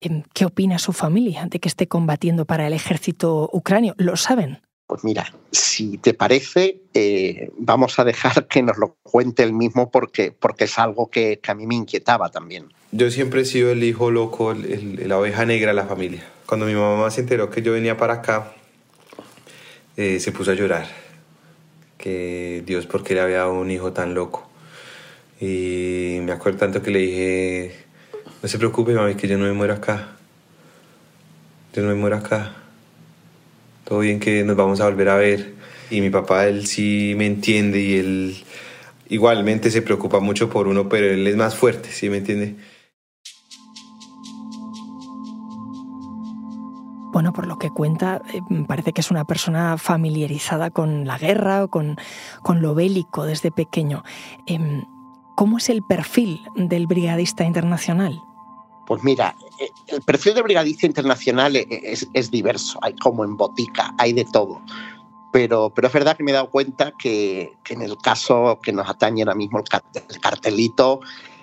em, 0.00 0.22
¿qué 0.34 0.44
opina 0.44 0.78
su 0.78 0.92
familia 0.92 1.46
de 1.46 1.58
que 1.58 1.68
esté 1.68 1.88
combatiendo 1.88 2.44
para 2.44 2.66
el 2.66 2.72
ejército 2.72 3.50
ucranio? 3.52 3.94
¿Lo 3.98 4.16
saben? 4.16 4.60
Pues 4.86 5.04
mira, 5.04 5.32
si 5.50 5.96
te 5.98 6.12
parece, 6.12 6.82
eh, 6.92 7.50
vamos 7.56 7.98
a 7.98 8.04
dejar 8.04 8.46
que 8.46 8.62
nos 8.62 8.76
lo 8.76 8.96
cuente 9.02 9.42
él 9.42 9.52
mismo 9.52 9.90
porque, 9.90 10.32
porque 10.32 10.64
es 10.64 10.78
algo 10.78 11.08
que, 11.08 11.40
a 11.46 11.54
mí 11.54 11.66
me 11.66 11.74
inquietaba 11.74 12.30
también. 12.30 12.66
Yo 12.90 13.10
siempre 13.10 13.40
he 13.40 13.44
sido 13.46 13.72
el 13.72 13.82
hijo 13.84 14.10
loco, 14.10 14.54
la 14.54 15.18
oveja 15.18 15.46
negra 15.46 15.68
de 15.68 15.76
la 15.76 15.86
familia. 15.86 16.22
Cuando 16.46 16.66
mi 16.66 16.74
mamá 16.74 17.10
se 17.10 17.22
enteró 17.22 17.48
que 17.48 17.62
yo 17.62 17.72
venía 17.72 17.96
para 17.96 18.14
acá, 18.14 18.52
eh, 19.96 20.20
se 20.20 20.30
puso 20.30 20.50
a 20.50 20.54
llorar. 20.54 20.86
Que 21.96 22.62
Dios, 22.66 22.86
¿por 22.86 23.02
qué 23.02 23.14
le 23.14 23.22
había 23.22 23.38
dado 23.38 23.54
un 23.54 23.70
hijo 23.70 23.94
tan 23.94 24.12
loco? 24.12 24.51
Y 25.42 26.20
me 26.22 26.30
acuerdo 26.30 26.60
tanto 26.60 26.82
que 26.82 26.92
le 26.92 26.98
dije, 27.00 27.74
no 28.40 28.48
se 28.48 28.58
preocupe, 28.58 28.94
mami, 28.94 29.16
que 29.16 29.26
yo 29.26 29.36
no 29.36 29.44
me 29.44 29.52
muero 29.52 29.74
acá. 29.74 30.10
Yo 31.74 31.82
no 31.82 31.88
me 31.88 31.96
muero 31.96 32.16
acá. 32.16 32.52
Todo 33.82 33.98
bien 33.98 34.20
que 34.20 34.44
nos 34.44 34.54
vamos 34.54 34.80
a 34.80 34.84
volver 34.84 35.08
a 35.08 35.16
ver. 35.16 35.54
Y 35.90 36.00
mi 36.00 36.10
papá, 36.10 36.46
él 36.46 36.68
sí 36.68 37.14
me 37.16 37.26
entiende 37.26 37.80
y 37.80 37.96
él 37.96 38.44
igualmente 39.08 39.72
se 39.72 39.82
preocupa 39.82 40.20
mucho 40.20 40.48
por 40.48 40.68
uno, 40.68 40.88
pero 40.88 41.06
él 41.06 41.26
es 41.26 41.34
más 41.34 41.56
fuerte, 41.56 41.90
¿sí 41.90 42.08
me 42.08 42.18
entiende? 42.18 42.54
Bueno, 47.12 47.32
por 47.32 47.48
lo 47.48 47.58
que 47.58 47.70
cuenta, 47.70 48.22
eh, 48.32 48.40
parece 48.68 48.92
que 48.92 49.00
es 49.00 49.10
una 49.10 49.24
persona 49.24 49.76
familiarizada 49.76 50.70
con 50.70 51.04
la 51.04 51.18
guerra, 51.18 51.66
con, 51.66 51.96
con 52.42 52.62
lo 52.62 52.76
bélico 52.76 53.24
desde 53.24 53.50
pequeño. 53.50 54.04
Em, 54.46 54.84
¿Cómo 55.34 55.58
es 55.58 55.68
el 55.68 55.82
perfil 55.82 56.42
del 56.54 56.86
brigadista 56.86 57.44
internacional? 57.44 58.20
Pues 58.86 59.02
mira, 59.02 59.34
eh, 59.58 59.70
el 59.88 60.02
perfil 60.02 60.34
del 60.34 60.42
brigadista 60.42 60.86
internacional 60.86 61.56
es, 61.56 62.30
diverso, 62.30 62.78
hay 62.82 62.94
como 62.96 63.24
en 63.24 63.36
botica, 63.36 63.94
hay 63.98 64.12
de 64.12 64.24
todo. 64.24 64.60
Pero, 65.32 65.70
pero 65.70 65.88
es 65.88 65.94
verdad 65.94 66.16
que 66.16 66.24
me 66.24 66.32
he 66.32 66.34
dado 66.34 66.50
cuenta 66.50 66.92
que, 66.98 67.52
en 67.70 67.80
el 67.80 67.96
caso 67.98 68.58
que 68.62 68.72
nos 68.72 68.88
atañe 68.88 69.22
ahora 69.22 69.34
mismo 69.34 69.58
el, 69.58 70.20
cartelito, 70.20 71.00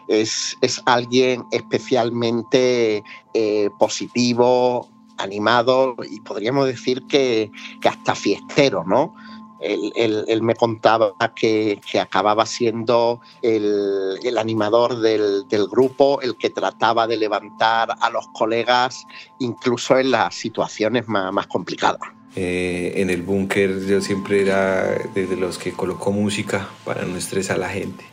es, 0.08 0.58
es, 0.62 0.82
alguien 0.86 1.46
especialmente 1.52 3.04
eh, 3.34 3.70
positivo, 3.80 4.88
animado 5.18 5.96
y 6.10 6.20
podríamos 6.22 6.66
decir 6.66 7.04
que, 7.08 7.52
que 7.82 7.90
hasta 7.90 8.16
fiestero, 8.16 8.84
¿no? 8.86 9.16
Él, 9.60 10.42
me 10.42 10.56
contaba 10.56 11.14
que, 11.36 11.80
acababa 12.00 12.46
siendo 12.46 13.22
el, 13.42 14.38
animador 14.38 15.00
del, 15.00 15.68
grupo, 15.70 16.22
el 16.22 16.38
que 16.38 16.50
trataba 16.50 17.08
de 17.08 17.18
levantar 17.18 17.96
a 18.00 18.10
los 18.10 18.28
colegas 18.30 19.06
incluso 19.40 19.98
en 19.98 20.12
las 20.12 20.36
situaciones 20.36 21.08
más, 21.08 21.48
complicadas. 21.48 22.00
Eh, 22.36 22.94
en 22.98 23.10
el 23.10 23.24
búnker 23.24 23.86
yo 23.86 24.02
siempre 24.02 24.42
era 24.42 24.98
de 25.14 25.36
los 25.36 25.58
que 25.58 25.74
colocó 25.74 26.12
música 26.12 26.70
para 26.86 27.04
no 27.04 27.18
estresar 27.18 27.58
a 27.58 27.60
la 27.60 27.70
gente, 27.70 28.06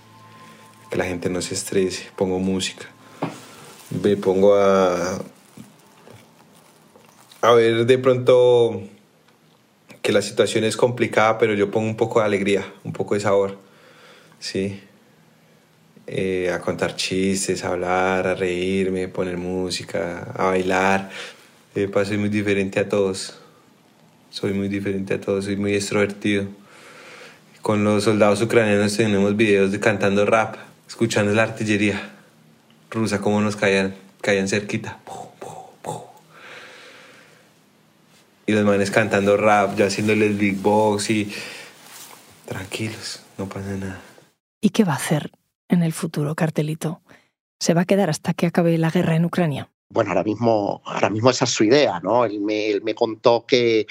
que 0.91 0.97
la 0.97 1.05
gente 1.05 1.29
no 1.29 1.43
se 1.43 1.55
estrese, 1.55 2.09
pongo 2.17 2.39
música. 2.39 2.87
Me 4.03 4.17
pongo 4.17 4.57
a, 4.57 5.19
a 7.43 7.53
ver 7.53 7.87
de 7.87 7.99
pronto 7.99 8.83
que 10.07 10.13
la 10.13 10.23
situación 10.23 10.63
es 10.63 10.77
complicada, 10.77 11.37
pero 11.37 11.55
yo 11.55 11.69
pongo 11.69 11.89
un 11.89 11.97
poco 11.97 12.21
de 12.21 12.27
alegría, 12.27 12.65
un 12.85 12.93
poco 12.93 13.15
de 13.15 13.21
sabor, 13.23 13.59
¿sí? 14.39 14.81
Eh, 16.07 16.49
a 16.55 16.61
contar 16.61 16.95
chistes, 16.95 17.65
a 17.65 17.71
hablar, 17.71 18.25
a 18.29 18.37
reírme, 18.37 19.09
poner 19.09 19.37
música, 19.37 20.31
a 20.37 20.45
bailar. 20.45 21.11
Eh, 21.75 21.91
soy 22.05 22.19
muy 22.19 22.29
diferente 22.29 22.79
a 22.79 22.89
todos. 22.89 23.37
Soy 24.31 24.53
muy 24.53 24.69
diferente 24.69 25.15
a 25.15 25.21
todos, 25.21 25.47
soy 25.47 25.57
muy 25.57 25.75
extrovertido. 25.75 26.45
Con 27.61 27.83
los 27.83 28.05
soldados 28.05 28.41
ucranianos 28.41 28.97
tenemos 28.97 29.37
videos 29.37 29.73
de 29.73 29.81
cantando 29.81 30.25
rap, 30.25 30.55
escuchando 30.87 31.35
la 31.35 31.43
artillería 31.43 32.13
rusa, 32.93 33.21
como 33.21 33.41
nos 33.41 33.57
caían, 33.57 33.97
caían 34.21 34.47
cerquita 34.47 35.01
y 38.47 38.53
los 38.53 38.65
manes 38.65 38.91
cantando 38.91 39.37
rap, 39.37 39.77
yo 39.77 39.87
haciéndoles 39.87 40.39
big 40.39 40.57
box 40.57 41.11
y 41.11 41.33
tranquilos, 42.47 43.23
no 43.39 43.49
pasa 43.49 43.71
nada. 43.73 44.01
¿Y 44.61 44.71
qué 44.71 44.85
va 44.85 44.93
a 44.93 44.97
hacer 44.97 45.33
en 45.69 45.83
el 45.83 45.93
futuro, 45.93 46.35
Cartelito? 46.35 47.03
¿Se 47.59 47.75
va 47.75 47.83
a 47.83 47.85
quedar 47.85 48.09
hasta 48.09 48.35
que 48.35 48.47
acabe 48.47 48.79
la 48.79 48.91
guerra 48.91 49.17
en 49.17 49.25
Ucrania? 49.25 49.71
Bueno, 49.89 50.11
ahora 50.11 50.25
mismo, 50.25 50.83
ahora 50.85 51.11
mismo 51.11 51.31
esa 51.31 51.45
es 51.45 51.51
su 51.51 51.65
idea, 51.65 52.01
¿no? 52.01 52.25
Él 52.25 52.41
me, 52.41 52.71
él 52.71 52.83
me 52.83 52.95
contó 52.95 53.45
que 53.47 53.87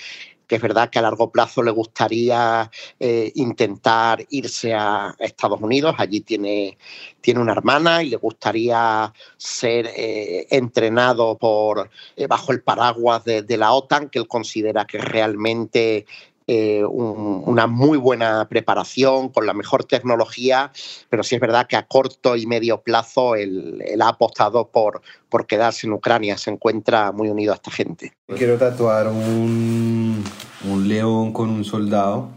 que 0.47 0.55
es 0.55 0.61
verdad 0.61 0.89
que 0.89 0.99
a 0.99 1.01
largo 1.01 1.31
plazo 1.31 1.63
le 1.63 1.71
gustaría 1.71 2.69
eh, 2.99 3.31
intentar 3.35 4.25
irse 4.29 4.73
a 4.73 5.15
Estados 5.19 5.61
Unidos, 5.61 5.95
allí 5.97 6.21
tiene, 6.21 6.77
tiene 7.21 7.39
una 7.39 7.53
hermana 7.53 8.03
y 8.03 8.09
le 8.09 8.17
gustaría 8.17 9.11
ser 9.37 9.87
eh, 9.95 10.47
entrenado 10.49 11.37
por, 11.37 11.89
eh, 12.15 12.27
bajo 12.27 12.51
el 12.51 12.61
paraguas 12.61 13.23
de, 13.23 13.41
de, 13.41 13.57
la 13.57 13.73
OTAN, 13.73 14.09
que 14.09 14.19
él 14.19 14.27
considera 14.27 14.85
que 14.85 14.99
realmente 14.99 16.05
eh, 16.47 16.83
una 16.85 17.65
muy 17.65 17.97
buena 17.97 18.47
preparación, 18.47 19.29
con 19.29 19.47
la 19.47 19.53
mejor 19.53 19.83
tecnología, 19.83 20.71
pero 21.09 21.23
sí 21.23 21.35
es 21.35 21.41
verdad 21.41 21.65
que 21.67 21.75
a 21.75 21.87
corto 21.87 22.35
y 22.35 22.45
medio 22.45 22.81
plazo 22.81 23.35
él, 23.35 23.83
ha 23.99 24.09
apostado 24.09 24.67
por, 24.67 25.01
por 25.29 25.47
quedarse 25.47 25.87
en 25.87 25.93
Ucrania, 25.93 26.37
se 26.37 26.51
encuentra 26.51 27.11
muy 27.11 27.29
unido 27.29 27.51
a 27.51 27.55
esta 27.55 27.71
gente. 27.71 28.13
Quiero 28.37 28.57
tatuar 28.57 29.07
un, 29.07 30.23
un 30.69 30.87
león 30.87 31.33
con 31.33 31.49
un 31.49 31.63
soldado 31.63 32.29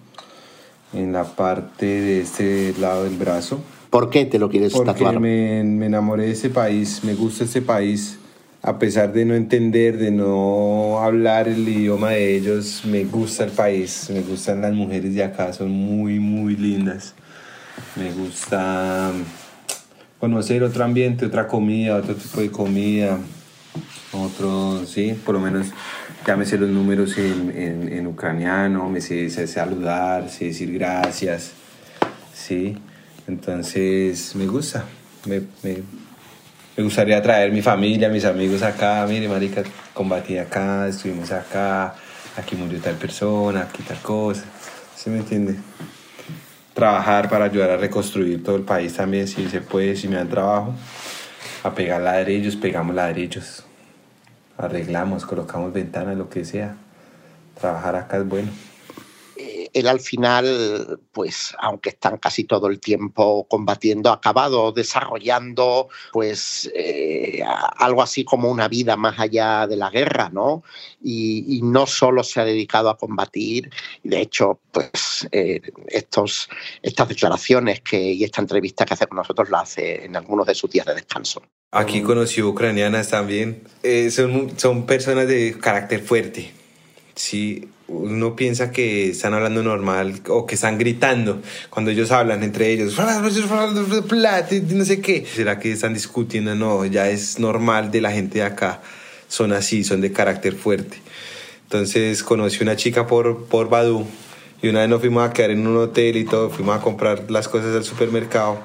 en 0.95 1.13
la 1.13 1.25
parte 1.25 1.87
de 1.87 2.21
este 2.23 2.75
lado 2.79 3.05
del 3.05 3.17
brazo. 3.17 3.61
¿Por 3.91 4.09
qué 4.09 4.25
te 4.25 4.39
lo 4.39 4.49
quieres 4.49 4.73
Porque 4.73 4.93
tatuar? 4.93 5.15
Porque 5.15 5.21
me, 5.21 5.65
me 5.65 5.87
enamoré 5.87 6.25
de 6.25 6.33
ese 6.33 6.51
país, 6.51 7.05
me 7.05 7.15
gusta 7.15 7.45
ese 7.45 7.61
país 7.61 8.19
a 8.63 8.79
pesar 8.79 9.13
de 9.13 9.25
no 9.25 9.35
entender, 9.35 9.99
de 9.99 10.11
no 10.11 10.99
hablar 11.01 11.49
el 11.49 11.69
idioma 11.69 12.11
de 12.11 12.37
ellos, 12.37 12.83
me 12.85 13.05
gusta 13.05 13.45
el 13.45 13.53
país, 13.53 14.11
me 14.13 14.21
gustan 14.21 14.61
las 14.63 14.73
mujeres 14.73 15.15
de 15.15 15.23
acá, 15.23 15.53
son 15.53 15.71
muy, 15.71 16.19
muy 16.19 16.57
lindas. 16.57 17.15
Me 17.95 18.13
gusta 18.13 19.13
conocer 20.19 20.63
otro 20.65 20.85
ambiente, 20.85 21.27
otra 21.27 21.47
comida, 21.47 21.97
otro 21.97 22.17
tipo 22.17 22.41
de 22.41 22.51
comida, 22.51 23.19
otro, 24.13 24.85
sí, 24.87 25.17
por 25.25 25.35
lo 25.35 25.41
menos 25.41 25.69
ya 26.27 26.37
me 26.37 26.45
sé 26.45 26.59
los 26.59 26.69
números 26.69 27.17
en, 27.17 27.89
en, 27.93 28.07
ucraniano, 28.07 28.89
me 28.89 29.01
sé, 29.01 29.31
saludar, 29.47 30.29
sé 30.29 30.47
decir 30.47 30.73
gracias, 30.73 31.53
sí. 32.35 32.77
Entonces 33.29 34.35
me 34.35 34.47
gusta, 34.47 34.85
me, 35.27 35.43
me 35.63 35.83
me 36.79 36.85
gustaría 36.85 37.21
traer 37.21 37.51
mi 37.51 37.61
familia, 37.61 38.09
mis 38.09 38.25
amigos 38.25 38.63
acá, 38.63 39.05
mire, 39.09 39.29
marica, 39.29 39.65
combatí 39.93 40.39
acá, 40.39 40.87
estuvimos 40.87 41.33
acá, 41.33 41.93
aquí 42.37 42.55
murió 42.55 42.81
tal 42.81 42.95
persona, 42.95 43.63
aquí 43.63 43.83
tal 43.83 43.99
cosa, 43.99 44.45
¿se 44.95 45.11
me 45.11 45.19
entiende? 45.19 45.57
Trabajar 46.75 47.29
para 47.29 47.47
ayudar 47.47 47.71
a 47.71 47.77
reconstruir 47.77 48.45
todo 48.45 48.55
el 48.55 48.63
país 48.63 48.95
también, 48.95 49.27
si 49.27 49.49
se 49.49 49.61
puede, 49.61 49.97
si 49.97 50.07
me 50.07 50.15
dan 50.15 50.29
trabajo, 50.29 50.73
a 51.65 51.75
pegar 51.75 52.01
ladrillos, 52.01 52.55
pegamos 52.55 52.95
ladrillos, 52.95 53.65
arreglamos, 54.57 55.27
colocamos 55.27 55.73
ventanas, 55.73 56.17
lo 56.17 56.29
que 56.29 56.45
sea. 56.45 56.77
Trabajar 57.61 57.97
acá 57.97 58.19
es 58.19 58.29
bueno 58.29 58.51
él 59.79 59.89
al 59.89 60.01
final, 60.01 61.01
pues 61.13 61.55
aunque 61.59 61.91
están 61.91 62.19
casi 62.19 62.45
todo 62.45 62.69
el 62.69 62.81
tiempo 62.81 63.47
combatiendo, 63.49 64.11
ha 64.11 64.15
acabado 64.15 64.73
desarrollando 64.73 65.89
pues 66.13 66.71
eh, 66.75 67.43
algo 67.77 68.03
así 68.03 68.25
como 68.25 68.51
una 68.51 68.69
vida 68.69 68.97
más 68.97 69.19
allá 69.19 69.67
de 69.67 69.77
la 69.77 69.91
guerra, 69.91 70.31
¿no? 70.33 70.63
Y, 71.03 71.61
no 71.69 71.87
solo 71.87 72.23
se 72.23 72.41
ha 72.41 72.45
dedicado 72.45 72.89
a 72.89 72.97
combatir, 72.97 73.71
de 74.03 74.21
hecho, 74.21 74.61
pues 74.73 75.29
eh, 75.33 75.61
estos, 75.89 76.49
estas 76.83 77.09
declaraciones 77.09 77.81
que, 77.81 78.13
y 78.13 78.25
esta 78.25 78.41
entrevista 78.41 78.87
que 78.87 78.95
hace 78.95 79.07
con 79.07 79.17
nosotros 79.17 79.51
la 79.51 79.61
hace 79.61 80.05
en 80.05 80.17
algunos 80.17 80.47
de 80.47 80.55
sus 80.55 80.71
días 80.71 80.87
de 80.87 80.95
descanso. 80.95 81.43
Aquí 81.71 82.03
conoció 82.03 82.49
ucranianas 82.49 83.11
también. 83.11 83.65
Eh, 83.83 84.11
son, 84.11 84.59
son 84.59 84.87
personas 84.87 85.29
de 85.29 85.59
carácter 85.61 86.01
fuerte. 86.01 86.58
Sí, 87.19 87.69
uno 87.89 88.37
piensa 88.37 88.71
que 88.71 89.11
están 89.11 89.35
hablando 89.35 89.61
normal 89.65 90.21
o 90.29 90.47
que 90.47 90.55
están 90.55 90.79
gritando 90.79 91.43
cuando 91.69 91.91
ellos 91.91 92.13
hablan 92.13 92.45
entre 92.45 92.71
ellos, 92.71 92.97
no 92.97 94.85
sé 94.85 95.01
qué. 95.01 95.27
¿Será 95.27 95.59
que 95.59 95.73
están 95.73 95.95
discutiendo? 95.95 96.55
No, 96.55 96.85
ya 96.85 97.11
es 97.11 97.41
normal 97.41 97.91
de 97.91 98.03
la 98.03 98.13
gente 98.13 98.39
de 98.39 98.45
acá. 98.45 98.83
Son 99.27 99.53
así, 99.53 99.83
son 99.83 100.01
de 100.01 100.13
carácter 100.13 100.55
fuerte. 100.55 100.99
Entonces 101.65 102.23
conocí 102.23 102.63
una 102.63 102.77
chica 102.77 103.09
por, 103.09 103.47
por 103.47 103.69
Badu 103.69 104.07
y 104.63 104.69
una 104.69 104.83
vez 104.83 104.89
nos 104.89 105.01
fuimos 105.01 105.29
a 105.29 105.33
quedar 105.33 105.51
en 105.51 105.67
un 105.67 105.77
hotel 105.77 106.19
y 106.19 106.25
todo, 106.25 106.51
fuimos 106.51 106.79
a 106.79 106.81
comprar 106.81 107.29
las 107.33 107.49
cosas 107.49 107.73
del 107.73 107.83
supermercado 107.83 108.61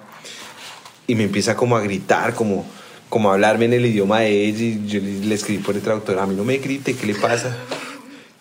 y 1.07 1.15
me 1.15 1.23
empieza 1.23 1.55
como 1.55 1.75
a 1.75 1.81
gritar, 1.81 2.35
como, 2.35 2.67
como 3.09 3.31
a 3.31 3.33
hablarme 3.33 3.65
en 3.65 3.73
el 3.73 3.87
idioma 3.87 4.19
de 4.19 4.45
ella 4.45 4.63
y 4.63 4.85
yo 4.85 4.99
le, 5.01 5.33
escribí 5.33 5.63
por 5.63 5.73
el 5.73 5.81
traductor, 5.81 6.19
a 6.19 6.27
mí 6.27 6.35
no 6.35 6.43
me 6.43 6.57
grite, 6.59 6.93
¿qué 6.93 7.07
le 7.07 7.15
pasa? 7.15 7.57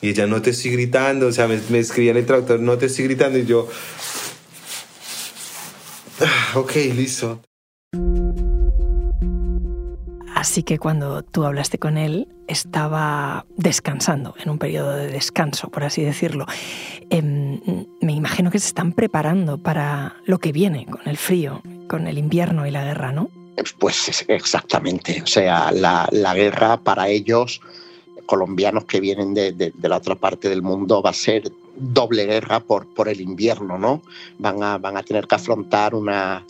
Y 0.02 0.10
ella, 0.10 0.26
no 0.26 0.42
te 0.42 0.50
estoy 0.50 0.72
gritando, 0.72 1.28
o 1.28 1.32
sea, 1.32 1.46
me, 1.46 1.60
me 1.70 1.78
escribía 1.78 2.10
en 2.10 2.16
el 2.16 2.26
traductor, 2.26 2.58
no 2.58 2.76
te 2.76 2.86
estoy 2.86 3.04
gritando. 3.04 3.38
Y 3.38 3.46
yo, 3.46 3.68
ah, 6.20 6.58
ok, 6.58 6.74
listo. 6.94 7.40
Así 10.34 10.64
que 10.64 10.80
cuando 10.80 11.22
tú 11.22 11.44
hablaste 11.44 11.78
con 11.78 11.96
él, 11.96 12.26
estaba 12.48 13.46
descansando, 13.56 14.34
en 14.42 14.50
un 14.50 14.58
periodo 14.58 14.96
de 14.96 15.06
descanso, 15.06 15.68
por 15.68 15.84
así 15.84 16.02
decirlo. 16.02 16.46
Em, 17.08 17.60
me 18.00 18.12
imagino 18.12 18.50
que 18.50 18.58
se 18.58 18.66
están 18.66 18.92
preparando 18.94 19.58
para 19.58 20.16
lo 20.24 20.40
que 20.40 20.50
viene, 20.50 20.86
con 20.86 21.06
el 21.06 21.16
frío, 21.16 21.62
con 21.88 22.08
el 22.08 22.18
invierno 22.18 22.66
y 22.66 22.72
la 22.72 22.82
guerra, 22.82 23.12
¿no? 23.12 23.30
Pues 23.78 24.24
exactamente. 24.26 25.22
O 25.22 25.28
sea, 25.28 25.70
la, 25.70 26.08
la 26.10 26.34
guerra 26.34 26.78
para 26.78 27.08
ellos 27.08 27.60
colombianos 28.26 28.84
que 28.84 29.00
vienen 29.00 29.34
de, 29.34 29.72
la 29.82 29.96
otra 29.96 30.14
parte 30.14 30.48
del 30.48 30.62
mundo 30.62 31.02
va 31.02 31.10
a 31.10 31.14
ser 31.14 31.50
doble 31.76 32.26
guerra 32.26 32.60
por, 32.60 32.86
por 32.94 33.08
el 33.08 33.20
invierno, 33.20 33.78
¿no? 33.78 34.02
Van 34.38 34.62
a, 34.62 34.78
van 34.78 34.96
a 34.96 35.02
tener 35.02 35.26
que 35.26 35.34
afrontar 35.34 35.94
una, 35.94 36.44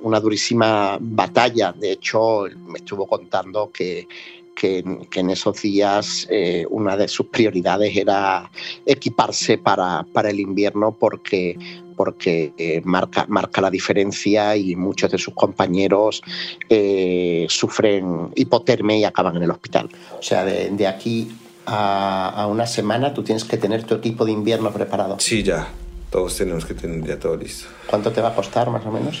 una, 0.00 0.20
durísima 0.20 0.98
batalla. 1.00 1.72
De 1.72 1.92
hecho, 1.92 2.44
me 2.66 2.78
estuvo 2.78 3.06
contando 3.06 3.70
que, 3.72 4.06
que, 4.54 4.84
en 5.14 5.30
esos 5.30 5.62
días 5.62 6.26
eh, 6.30 6.66
una 6.68 6.96
de 6.96 7.08
sus 7.08 7.26
prioridades 7.26 7.96
era 7.96 8.50
equiparse 8.84 9.58
para, 9.58 10.04
para 10.12 10.30
el 10.30 10.40
invierno 10.40 10.92
porque 10.92 11.56
porque 12.00 12.54
eh, 12.56 12.80
marca, 12.82 13.26
marca 13.28 13.60
la 13.60 13.70
diferencia 13.70 14.56
y 14.56 14.74
muchos 14.74 15.10
de 15.10 15.18
sus 15.18 15.34
compañeros 15.34 16.22
eh, 16.70 17.44
sufren 17.50 18.30
hipotermia 18.34 18.96
y 18.96 19.04
acaban 19.04 19.36
en 19.36 19.42
el 19.42 19.50
hospital. 19.50 19.90
O 20.18 20.22
sea, 20.22 20.46
de, 20.46 20.86
aquí 20.86 21.30
a, 21.66 22.46
una 22.50 22.66
semana 22.66 23.12
tú 23.12 23.22
tienes 23.22 23.44
que 23.44 23.58
tener 23.58 23.84
tu 23.84 23.96
equipo 23.96 24.24
de 24.24 24.32
invierno 24.32 24.72
preparado. 24.72 25.20
Sí, 25.20 25.42
ya. 25.42 25.68
Todos 26.10 26.38
tenemos 26.38 26.64
que 26.64 26.72
tener 26.72 27.06
ya 27.06 27.18
todo 27.18 27.36
listo. 27.36 27.66
¿Cuánto 27.86 28.12
te 28.12 28.22
va 28.22 28.28
a 28.28 28.34
costar 28.34 28.70
más 28.70 28.86
o 28.86 28.90
menos? 28.90 29.20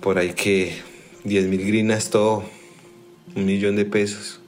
Por 0.00 0.18
ahí 0.18 0.32
que 0.32 0.76
10 1.22 1.46
mil 1.46 1.64
grinas 1.64 2.10
todo, 2.10 2.42
un 3.36 3.46
millón 3.46 3.76
de 3.76 3.84
pesos. 3.84 4.40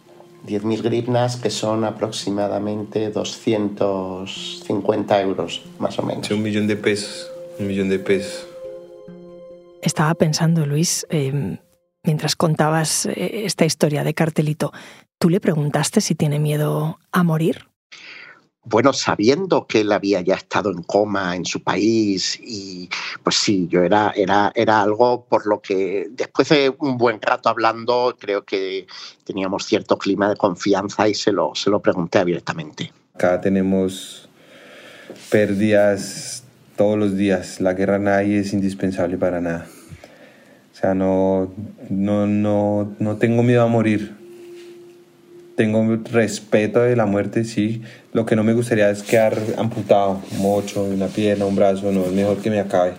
10.000 0.47 0.83
grivnas, 0.83 1.37
que 1.37 1.51
son 1.51 1.85
aproximadamente 1.85 3.11
250 3.11 5.23
euros, 5.23 5.63
más 5.79 5.99
o 5.99 6.03
menos. 6.03 6.31
un 6.31 6.43
millón 6.43 6.67
de 6.67 6.77
pesos, 6.77 7.31
un 7.59 7.67
millón 7.67 7.89
de 7.89 7.99
pesos. 7.99 8.47
Estaba 9.83 10.15
pensando, 10.15 10.67
Luis, 10.67 11.07
em, 11.11 11.59
mientras 12.03 12.37
contabas 12.37 13.07
eh, 13.07 13.45
esta 13.45 13.65
historia 13.65 14.05
de 14.05 14.15
Cartelito, 14.15 14.73
¿tú 15.19 15.31
le 15.31 15.41
preguntaste 15.41 16.01
si 16.01 16.15
tiene 16.15 16.39
miedo 16.39 16.99
a 17.13 17.23
morir? 17.23 17.68
Bueno, 18.65 18.93
sabiendo 18.93 19.67
que 19.67 19.81
él 19.81 19.93
había 19.93 20.21
ya 20.21 20.35
estado 20.35 20.71
en 20.71 20.83
coma 20.83 21.35
en 21.37 21.45
su 21.45 21.63
país 21.63 22.39
y 22.43 22.89
pues 23.23 23.37
sí, 23.37 23.67
yo 23.71 23.83
era, 23.83 24.13
era, 24.15 24.53
era 24.55 24.83
algo 24.83 25.25
por 25.25 25.47
lo 25.47 25.61
que 25.61 26.09
después 26.11 26.49
de 26.51 26.75
un 26.79 26.99
buen 26.99 27.21
rato 27.23 27.49
hablando, 27.49 28.17
creo 28.19 28.45
que 28.45 28.87
teníamos 29.25 29.65
cierto 29.65 29.97
clima 29.97 30.29
de 30.29 30.37
confianza 30.37 31.09
y 31.09 31.15
se 31.15 31.33
lo, 31.33 31.55
se 31.55 31.71
lo 31.71 31.81
pregunté 31.81 32.19
abiertamente. 32.19 32.93
Acá 33.15 33.41
tenemos 33.41 34.29
pérdidas 35.31 36.45
todos 36.77 36.99
los 36.99 37.17
días, 37.17 37.61
la 37.61 37.73
guerra 37.73 37.99
nadie 37.99 38.41
es 38.41 38.53
indispensable 38.53 39.17
para 39.17 39.41
nada. 39.41 39.67
O 40.73 40.81
sea, 40.81 40.95
no, 40.95 41.53
no, 41.91 42.27
no, 42.27 42.95
no 42.99 43.17
tengo 43.17 43.43
miedo 43.43 43.63
a 43.63 43.67
morir 43.67 44.18
tengo 45.59 45.85
respeto 46.13 46.79
de 46.79 46.95
la 46.95 47.05
muerte, 47.05 47.43
sí. 47.43 47.83
Lo 48.13 48.25
que 48.25 48.37
no 48.37 48.45
me 48.45 48.53
gustaría 48.53 48.89
es 48.91 49.03
quedar 49.03 49.37
amputado, 49.59 50.23
mocho, 50.39 50.85
una 50.85 51.09
pierna, 51.09 51.47
un 51.47 51.57
brazo. 51.57 51.91
No, 51.91 52.05
es 52.05 52.13
mejor 52.13 52.39
que 52.39 52.49
me 52.49 52.61
acabe. 52.61 52.95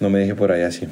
No 0.00 0.08
me 0.08 0.20
deje 0.20 0.34
por 0.34 0.50
ahí 0.50 0.62
así. 0.62 0.88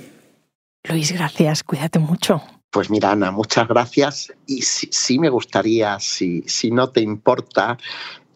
Luis, 0.86 1.12
gracias. 1.12 1.64
Cuídate 1.64 1.98
mucho. 1.98 2.42
Pues 2.70 2.90
mira, 2.90 3.12
Ana, 3.12 3.30
muchas 3.30 3.66
gracias. 3.66 4.30
Y 4.46 4.60
sí, 4.60 5.18
me 5.18 5.30
gustaría, 5.30 5.98
si, 5.98 6.42
si 6.42 6.70
no 6.70 6.90
te 6.90 7.00
importa, 7.00 7.78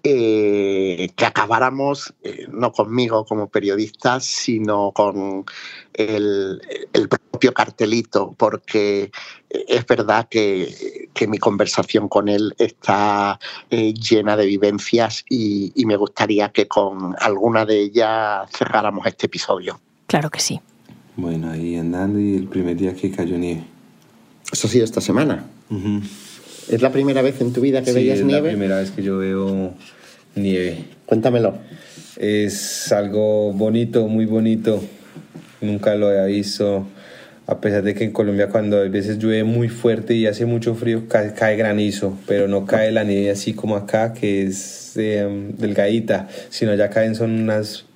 eh, 0.03 1.11
que 1.15 1.27
acabáramos, 1.27 2.15
eh, 2.23 2.47
no 2.51 2.73
conmigo 2.73 3.25
como 3.25 3.49
periodista, 3.49 4.21
sino 4.21 4.93
con 4.93 5.45
el, 5.95 6.61
propio 7.09 7.53
cartelito, 7.53 8.35
porque 8.37 9.11
es 9.51 9.87
verdad 9.87 10.29
que, 10.29 11.09
mi 11.29 11.37
conversación 11.37 12.09
con 12.09 12.29
él 12.29 12.55
está 12.59 13.39
eh, 13.69 13.93
llena 13.93 14.37
de 14.37 14.47
vivencias 14.47 15.23
y, 15.29 15.71
y 15.75 15.85
me 15.85 15.97
gustaría 15.97 16.49
que 16.49 16.67
con 16.67 17.15
alguna 17.21 17.67
de 17.67 17.81
ellas 17.81 18.51
cerráramos 18.51 19.07
este 19.07 19.27
episodio. 19.27 19.81
Claro 20.07 20.31
que 20.31 20.41
sí. 20.41 20.61
Bueno, 21.17 21.51
ahí 21.51 21.77
andando 21.77 22.19
y 22.19 22.37
el 22.37 22.47
primer 22.49 22.77
día 22.77 22.95
que 22.95 23.11
cayó 23.11 23.37
nieve. 23.37 23.65
Eso 24.51 24.67
ha 24.67 24.71
sido 24.71 24.85
esta 24.85 25.01
semana. 25.03 25.45
¿Es 26.71 26.83
la 26.83 26.93
primera 26.93 27.21
vez 27.21 27.41
en 27.41 27.53
tu 27.53 27.61
vida 27.63 27.83
que 27.83 27.93
veías 27.93 28.21
nieve? 28.21 28.37
Es 28.37 28.45
la 28.45 28.49
primera 28.51 28.79
vez 28.79 28.93
que 28.93 29.03
yo 29.03 29.19
veo 29.19 29.75
nieve. 30.37 30.85
Cuéntamelo. 31.05 31.59
Es 32.17 32.93
algo 32.93 33.53
bonito, 33.53 34.07
muy 34.07 34.25
bonito. 34.25 34.81
Nunca 35.61 35.97
lo 35.97 36.09
había 36.09 36.27
visto. 36.27 36.87
A 37.49 37.61
pesar 37.61 37.83
de 37.83 37.95
que 37.95 38.05
en 38.05 38.13
Colombia 38.13 38.51
cuando 38.51 38.77
a 38.77 38.85
veces 38.85 39.19
llueve 39.19 39.43
muy 39.43 39.69
fuerte 39.69 40.15
y 40.15 40.27
hace 40.29 40.47
mucho 40.47 40.77
frío, 40.77 41.09
cae, 41.09 41.57
granizo, 41.57 42.17
pero 42.29 42.47
no 42.47 42.65
cae 42.67 42.93
la 42.93 43.03
nieve 43.03 43.33
así 43.33 43.53
como 43.53 43.75
acá, 43.75 44.13
que 44.13 44.45
es 44.45 44.97
em, 44.97 45.57
delgadita, 45.57 46.29
sino 46.51 46.73
ya 46.77 46.91
caen 46.91 47.17
son 47.17 47.33
unas, 47.33 47.87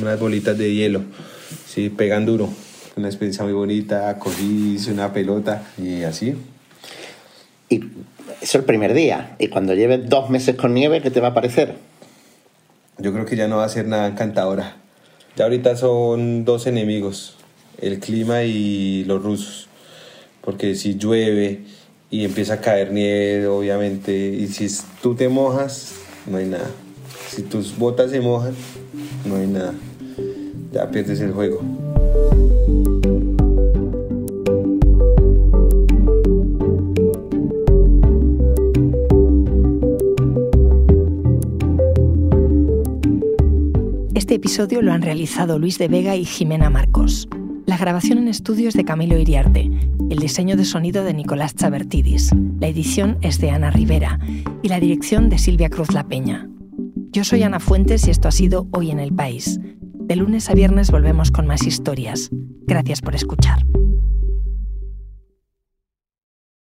unas 0.00 0.18
bolitas 0.18 0.58
de 0.58 0.74
hielo, 0.74 1.02
sí, 1.68 1.90
pegan 1.90 2.26
duro. 2.26 2.48
Una 2.96 3.06
experiencia 3.06 3.44
muy 3.44 3.52
bonita, 3.52 4.18
cogí, 4.18 4.74
hice 4.74 4.90
una 4.90 5.12
pelota 5.12 5.62
y 5.78 6.02
así. 6.02 6.34
Eso 7.76 7.84
es 8.40 8.54
el 8.54 8.64
primer 8.64 8.94
día. 8.94 9.36
Y 9.38 9.48
cuando 9.48 9.74
lleves 9.74 10.08
dos 10.08 10.30
meses 10.30 10.56
con 10.56 10.74
nieve, 10.74 11.00
¿qué 11.00 11.10
te 11.10 11.20
va 11.20 11.28
a 11.28 11.34
parecer? 11.34 11.76
Yo 12.98 13.12
creo 13.12 13.24
que 13.24 13.36
ya 13.36 13.48
no 13.48 13.58
va 13.58 13.64
a 13.64 13.68
ser 13.68 13.86
nada 13.86 14.06
encantadora. 14.06 14.76
Ya 15.36 15.44
ahorita 15.44 15.76
son 15.76 16.44
dos 16.44 16.66
enemigos, 16.66 17.36
el 17.80 18.00
clima 18.00 18.42
y 18.42 19.04
los 19.04 19.22
rusos. 19.22 19.68
Porque 20.42 20.74
si 20.74 20.96
llueve 20.96 21.62
y 22.10 22.24
empieza 22.24 22.54
a 22.54 22.60
caer 22.60 22.92
nieve, 22.92 23.46
obviamente, 23.46 24.12
y 24.12 24.46
si 24.48 24.68
tú 25.00 25.14
te 25.14 25.28
mojas, 25.28 25.94
no 26.26 26.36
hay 26.36 26.46
nada. 26.46 26.70
Si 27.28 27.42
tus 27.42 27.78
botas 27.78 28.10
se 28.10 28.20
mojan, 28.20 28.54
no 29.24 29.36
hay 29.36 29.46
nada. 29.46 29.74
Ya 30.72 30.90
pierdes 30.90 31.20
el 31.20 31.32
juego. 31.32 31.62
Este 44.22 44.36
episodio 44.36 44.82
lo 44.82 44.92
han 44.92 45.02
realizado 45.02 45.58
Luis 45.58 45.78
de 45.78 45.88
Vega 45.88 46.14
y 46.14 46.24
Jimena 46.24 46.70
Marcos. 46.70 47.28
La 47.66 47.76
grabación 47.76 48.18
en 48.18 48.28
estudios 48.28 48.72
de 48.72 48.84
Camilo 48.84 49.18
Iriarte, 49.18 49.68
el 50.10 50.18
diseño 50.20 50.56
de 50.56 50.64
sonido 50.64 51.02
de 51.02 51.12
Nicolás 51.12 51.56
Chabertidis, 51.56 52.30
la 52.60 52.68
edición 52.68 53.18
es 53.20 53.40
de 53.40 53.50
Ana 53.50 53.72
Rivera 53.72 54.20
y 54.62 54.68
la 54.68 54.78
dirección 54.78 55.28
de 55.28 55.38
Silvia 55.38 55.70
Cruz 55.70 55.90
La 55.92 56.04
Peña. 56.04 56.48
Yo 57.10 57.24
soy 57.24 57.42
Ana 57.42 57.58
Fuentes 57.58 58.06
y 58.06 58.12
esto 58.12 58.28
ha 58.28 58.30
sido 58.30 58.68
Hoy 58.70 58.92
en 58.92 59.00
el 59.00 59.12
País. 59.12 59.58
De 59.60 60.14
lunes 60.14 60.48
a 60.50 60.54
viernes 60.54 60.92
volvemos 60.92 61.32
con 61.32 61.48
más 61.48 61.66
historias. 61.66 62.30
Gracias 62.64 63.00
por 63.00 63.16
escuchar. 63.16 63.66